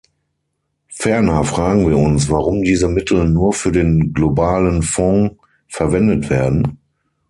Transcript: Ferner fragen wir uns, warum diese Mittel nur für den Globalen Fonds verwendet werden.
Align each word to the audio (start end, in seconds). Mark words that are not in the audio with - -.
Ferner 0.87 1.43
fragen 1.43 1.87
wir 1.87 1.95
uns, 1.95 2.27
warum 2.31 2.63
diese 2.63 2.87
Mittel 2.87 3.29
nur 3.29 3.53
für 3.53 3.71
den 3.71 4.13
Globalen 4.15 4.81
Fonds 4.81 5.35
verwendet 5.67 6.31
werden. 6.31 6.79